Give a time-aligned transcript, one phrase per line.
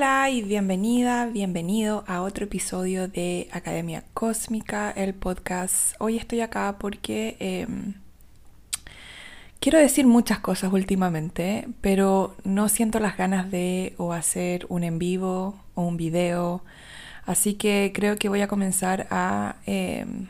[0.00, 5.94] Hola y bienvenida, bienvenido a otro episodio de Academia Cósmica, el podcast.
[5.98, 7.92] Hoy estoy acá porque em,
[9.60, 15.62] quiero decir muchas cosas últimamente, pero no siento las ganas de hacer un en vivo
[15.74, 16.64] o un video,
[17.26, 20.28] así que creo que voy a comenzar a em,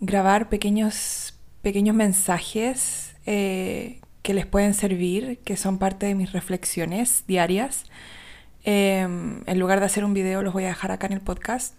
[0.00, 7.24] grabar pequeños, pequeños mensajes eh, que les pueden servir, que son parte de mis reflexiones
[7.26, 7.86] diarias.
[8.64, 11.74] Em, en lugar de hacer un video, los voy a dejar acá en el podcast.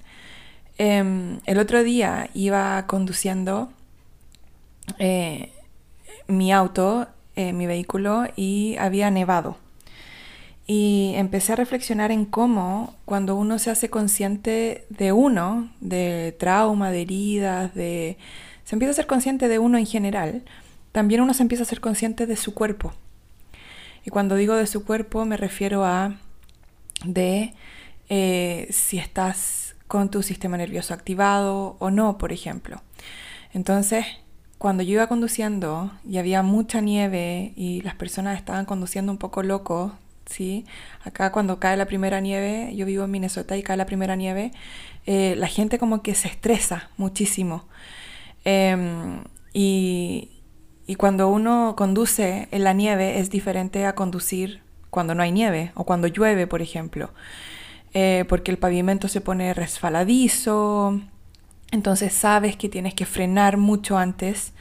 [0.78, 3.72] Em, el otro día iba conduciendo
[5.00, 5.52] eh,
[6.28, 9.58] mi auto, eh, mi vehículo, y había nevado.
[10.66, 16.92] Y empecé a reflexionar en cómo cuando uno se hace consciente de uno, de trauma,
[16.92, 18.18] de heridas, de...
[18.64, 20.44] se empieza a ser consciente de uno en general,
[20.94, 22.94] también uno se empieza a ser consciente de su cuerpo.
[24.06, 26.18] Y cuando digo de su cuerpo me refiero a
[27.06, 27.54] de
[28.10, 32.82] eh, si estás con tu sistema nervioso activado o no, por ejemplo.
[33.54, 34.06] Entonces,
[34.58, 39.44] cuando yo iba conduciendo y había mucha nieve y las personas estaban conduciendo un poco
[39.44, 39.92] locos,
[40.26, 40.66] ¿sí?
[41.04, 44.52] Acá cuando cae la primera nieve, yo vivo en Minnesota y cae la primera nieve,
[45.06, 47.66] eh, la gente como que se estresa muchísimo.
[48.46, 50.32] Em, y,
[50.88, 54.63] y cuando uno conduce en la nieve es diferente a conducir
[54.94, 57.10] cuando no hay nieve o cuando llueve, por ejemplo,
[57.94, 61.02] eh, porque el pavimento se pone resfaladizo,
[61.72, 64.54] entonces sabes que tienes que frenar mucho antes,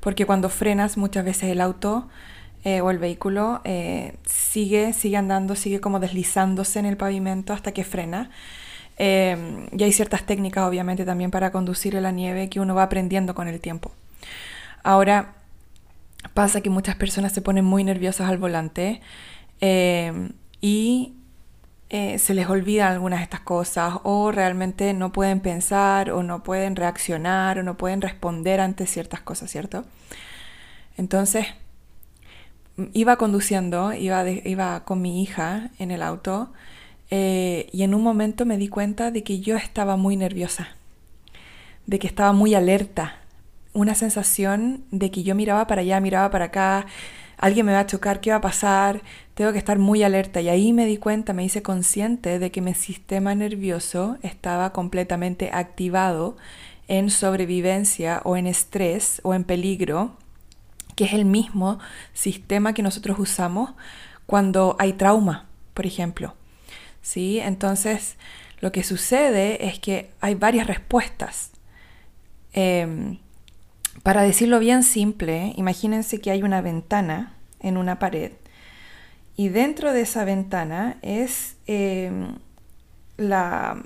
[0.00, 2.08] porque cuando frenas muchas veces el auto
[2.64, 7.72] eh, o el vehículo eh, sigue, sigue andando, sigue como deslizándose en el pavimento hasta
[7.72, 8.30] que frena.
[8.98, 13.34] y hay ciertas técnicas obviamente también para conducir en la nieve que uno va aprendiendo
[13.34, 13.92] con el tiempo.
[14.82, 15.34] Ahora
[16.32, 19.02] pasa que muchas personas se ponen muy nerviosas al volante
[19.60, 21.14] Em, y
[21.90, 26.42] eh, se les olvidan algunas de estas cosas o realmente no pueden pensar o no
[26.42, 29.84] pueden reaccionar o no pueden responder ante ciertas cosas, ¿cierto?
[30.96, 31.46] Entonces,
[32.92, 36.52] iba conduciendo, iba, iba con mi hija en el auto
[37.10, 40.68] eh, y en un momento me di cuenta de que yo estaba muy nerviosa,
[41.86, 43.18] de que estaba muy alerta,
[43.72, 46.86] una sensación de que yo miraba para allá, miraba para acá,
[47.38, 49.02] alguien me va a chocar, ¿qué va a pasar?
[49.34, 52.60] Tengo que estar muy alerta y ahí me di cuenta, me hice consciente de que
[52.60, 56.36] mi sistema nervioso estaba completamente activado
[56.88, 60.16] en sobrevivencia o en estrés o en peligro,
[60.96, 61.78] que es el mismo
[62.12, 63.72] sistema que nosotros usamos
[64.26, 66.34] cuando hay trauma, por ejemplo.
[67.02, 67.38] ¿Sí?
[67.40, 68.16] Entonces,
[68.60, 71.50] lo que sucede es que hay varias respuestas.
[72.52, 73.18] Em,
[74.02, 78.32] para decirlo bien simple, imagínense que hay una ventana en una pared
[79.36, 82.36] y dentro de esa ventana es em,
[83.16, 83.82] la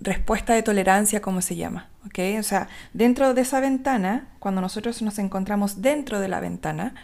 [0.00, 1.88] respuesta de tolerancia, como se llama.
[2.06, 2.36] ¿okay?
[2.38, 6.94] O sea, dentro de esa ventana, cuando nosotros nos encontramos dentro de la ventana,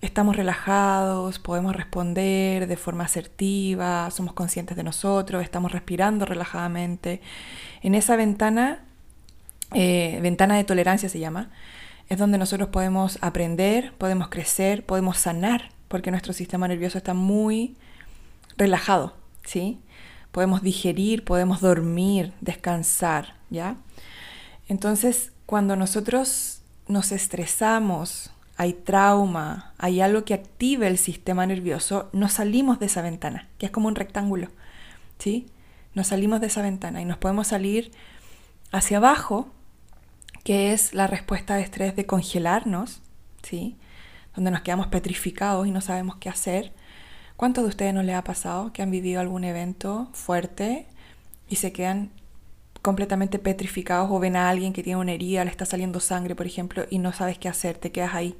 [0.00, 7.20] estamos relajados, podemos responder de forma asertiva, somos conscientes de nosotros, estamos respirando relajadamente.
[7.82, 8.80] En esa ventana
[9.72, 11.50] eh, ventana de tolerancia se llama,
[12.08, 17.76] es donde nosotros podemos aprender, podemos crecer, podemos sanar, porque nuestro sistema nervioso está muy
[18.56, 19.14] relajado,
[19.44, 19.80] ¿sí?
[20.32, 23.76] Podemos digerir, podemos dormir, descansar, ¿ya?
[24.68, 32.34] Entonces, cuando nosotros nos estresamos, hay trauma, hay algo que active el sistema nervioso, nos
[32.34, 34.48] salimos de esa ventana, que es como un rectángulo,
[35.18, 35.46] ¿sí?
[35.94, 37.92] Nos salimos de esa ventana y nos podemos salir
[38.72, 39.48] hacia abajo
[40.44, 43.00] que es la respuesta de estrés de congelarnos,
[43.42, 43.76] ¿sí?
[44.34, 46.72] donde nos quedamos petrificados y no sabemos qué hacer.
[47.36, 50.86] ¿Cuántos de ustedes no les ha pasado que han vivido algún evento fuerte
[51.48, 52.10] y se quedan
[52.82, 56.46] completamente petrificados o ven a alguien que tiene una herida, le está saliendo sangre, por
[56.46, 58.36] ejemplo, y no sabes qué hacer, te quedas ahí?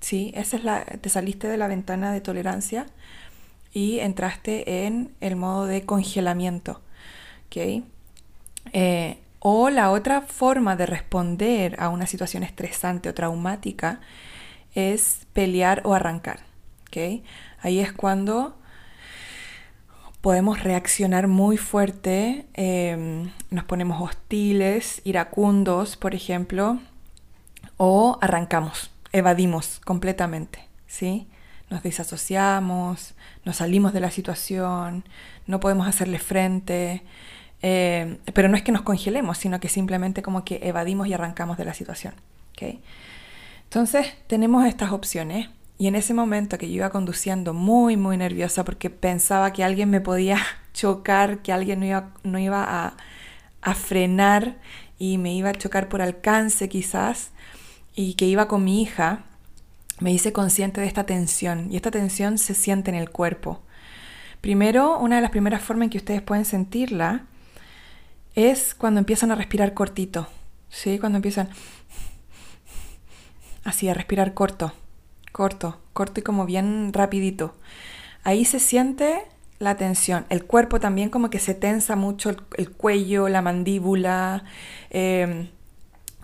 [0.00, 0.32] ¿Sí?
[0.34, 2.86] Esa es la, te saliste de la ventana de tolerancia
[3.72, 6.80] y entraste en el modo de congelamiento.
[7.46, 7.84] ¿okay?
[8.72, 14.00] Eh, o la otra forma de responder a una situación estresante o traumática
[14.74, 16.48] es pelear o arrancar.
[17.60, 18.56] Ahí es cuando
[20.20, 26.80] podemos reaccionar muy fuerte, em, nos ponemos hostiles, iracundos, por ejemplo,
[27.76, 31.28] o arrancamos, evadimos completamente, ¿sí?
[31.70, 33.14] Nos desasociamos,
[33.44, 35.04] nos salimos de la situación,
[35.46, 37.04] no podemos hacerle frente,
[37.62, 41.58] em, pero no es que nos congelemos, sino que simplemente como que evadimos y arrancamos
[41.58, 42.14] de la situación.
[43.64, 48.64] Entonces tenemos estas opciones y en ese momento que yo iba conduciendo muy, muy nerviosa
[48.64, 50.38] porque pensaba que alguien me podía
[50.72, 52.96] chocar, que alguien no iba, no iba a,
[53.62, 54.56] a frenar
[54.98, 57.30] y me iba a chocar por alcance quizás,
[57.94, 59.24] y que iba con mi hija,
[60.00, 61.70] me hice consciente de esta tensión.
[61.70, 63.60] Y esta tensión se siente en el cuerpo.
[64.40, 67.24] Primero, una de las primeras formas en que ustedes pueden sentirla
[68.46, 70.28] es cuando empiezan a respirar cortito.
[70.70, 70.98] ¿Sí?
[70.98, 71.48] Cuando empiezan
[73.64, 74.72] así a respirar corto
[75.38, 77.54] corto, corto y como bien rapidito.
[78.24, 79.22] Ahí se siente
[79.60, 80.26] la tensión.
[80.30, 84.42] El cuerpo también como que se tensa mucho, el, cuello, la mandíbula.
[84.90, 85.48] Em,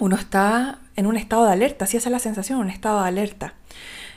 [0.01, 3.55] uno está en un estado de alerta, así es la sensación, un estado de alerta.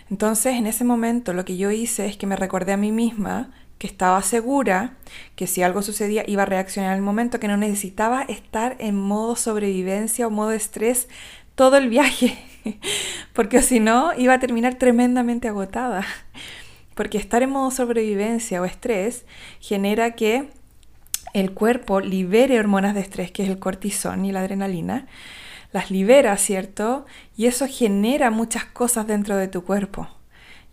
[0.09, 3.51] Entonces, en ese momento lo que yo hice es que me recordé a mí misma
[3.77, 4.97] que estaba segura
[5.35, 9.35] que si algo sucedía iba a reaccionar al momento, que no necesitaba estar en modo
[9.35, 11.07] sobrevivencia o modo estrés
[11.55, 12.37] todo el viaje.
[13.33, 16.05] porque si no iba a terminar tremendamente agotada.
[16.95, 19.25] Porque estar en modo sobrevivencia o estrés
[19.59, 20.49] genera que
[21.33, 25.05] el cuerpo libere hormonas de estrés, que es el cortisol y la adrenalina,
[25.71, 27.05] las libera, ¿cierto?
[27.35, 30.07] Y eso genera muchas cosas dentro de tu cuerpo.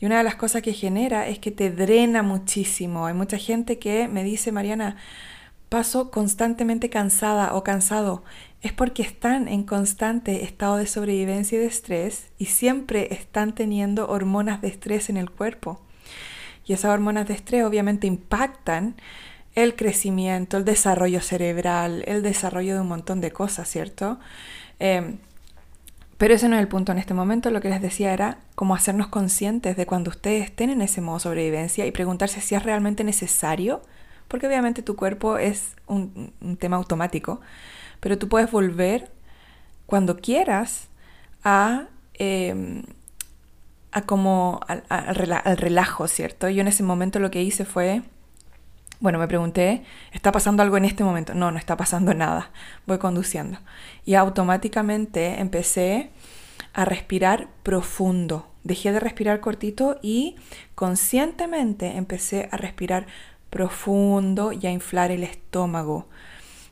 [0.04, 3.06] Y una de las cosas que genera es que te drena muchísimo.
[3.06, 4.96] Hay mucha gente que me dice, Mariana,
[5.70, 8.22] paso constantemente cansada o cansado
[8.60, 14.06] es porque están en constante estado de sobrevivencia y de estrés y siempre están teniendo
[14.10, 15.80] hormonas de estrés en el cuerpo.
[16.66, 18.96] Y esas hormonas de estrés obviamente impactan
[19.54, 24.18] el crecimiento, el desarrollo cerebral, el desarrollo de un montón de cosas, ¿cierto?
[24.78, 25.16] Em,
[26.18, 27.50] pero ese no es el punto en este momento.
[27.50, 31.18] Lo que les decía era cómo hacernos conscientes de cuando ustedes estén en ese modo
[31.18, 33.82] sobrevivencia y preguntarse si es realmente necesario,
[34.28, 37.40] porque obviamente tu cuerpo es un, un tema automático
[38.04, 39.10] pero tú puedes volver
[39.86, 40.88] cuando quieras
[41.42, 42.82] a, em,
[43.92, 46.50] a como al, al, relajo, ¿cierto?
[46.50, 48.02] Yo en ese momento lo que hice fue,
[49.00, 51.34] bueno, me pregunté, ¿está pasando algo en este momento?
[51.34, 52.50] No, no está pasando nada,
[52.86, 53.58] voy conduciendo.
[54.04, 56.10] Y automáticamente empecé
[56.72, 58.48] a respirar profundo.
[58.62, 60.36] Dejé de respirar cortito y
[60.74, 63.06] conscientemente empecé a respirar
[63.50, 66.08] profundo y a inflar el estómago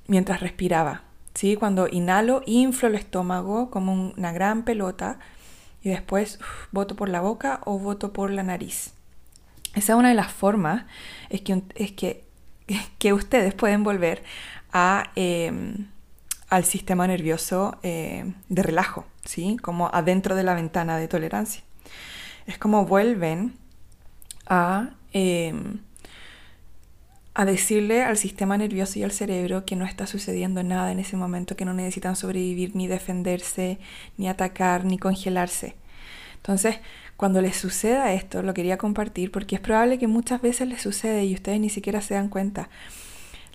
[0.08, 1.02] mientras respiraba.
[1.34, 1.56] ¿sí?
[1.56, 5.19] Cuando inhalo, inflo el estómago como una gran pelota
[5.82, 6.38] y después
[6.70, 8.94] voto por la boca o voto por la nariz.
[9.74, 10.84] Esa es una de las formas
[11.30, 12.24] es que, es que,
[12.98, 14.22] que ustedes pueden volver
[14.72, 15.88] a, em,
[16.48, 19.56] al sistema nervioso em, de relajo, ¿sí?
[19.62, 21.62] como adentro de la ventana de tolerancia.
[22.46, 23.54] Es como vuelven
[24.46, 25.80] a em,
[27.34, 31.16] a decirle al sistema nervioso y al cerebro que no está sucediendo nada en ese
[31.16, 33.78] momento, que no necesitan sobrevivir, ni defenderse,
[34.19, 35.74] ni atacar, ni congelarse.
[36.43, 36.81] Entonces,
[37.17, 41.25] cuando les suceda esto, lo quería compartir porque es probable que muchas veces les sucede
[41.25, 42.69] y ustedes ni siquiera se dan cuenta.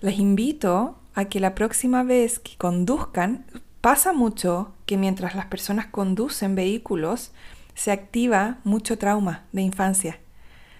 [0.00, 3.44] Les invito a que la próxima vez que conduzcan,
[3.82, 7.32] pasa mucho que mientras las personas conducen vehículos,
[7.74, 10.18] se activa mucho trauma de infancia,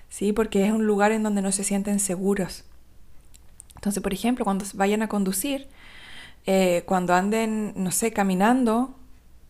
[0.09, 0.33] ¿sí?
[0.33, 2.65] Porque es un lugar en donde no se sienten seguros.
[3.75, 5.69] Entonces, por ejemplo, cuando vayan a conducir,
[6.47, 8.95] eh, cuando anden, no sé, caminando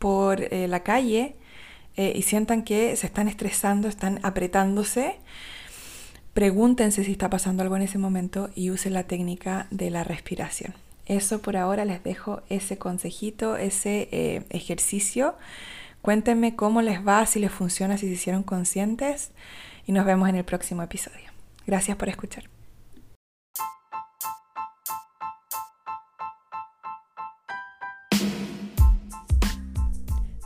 [0.01, 1.37] por eh, la calle
[1.99, 5.17] eh, y sientan que se están estresando, están apretándose,
[6.33, 10.73] pregúntense si está pasando algo en ese momento y usen la técnica de la respiración.
[11.05, 15.35] Eso por ahora les dejo ese consejito, ese ejercicio.
[16.03, 19.33] Cuéntenme cómo les va, si les funciona, si se hicieron conscientes
[19.87, 21.31] y nos vemos en el próximo episodio.
[21.67, 22.58] Gracias por escuchar.